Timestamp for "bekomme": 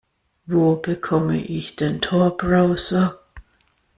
0.81-1.41